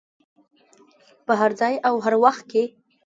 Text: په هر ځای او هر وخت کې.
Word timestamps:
په 1.25 1.33
هر 1.39 1.51
ځای 1.59 1.73
او 1.87 1.95
هر 2.05 2.13
وخت 2.23 2.43
کې. 2.51 2.63